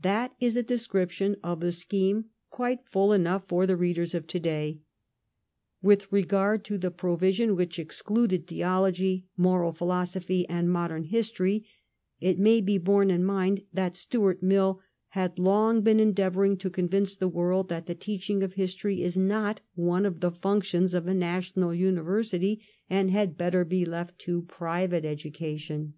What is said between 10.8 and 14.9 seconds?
history, it may be borne in mind that Stuart Mill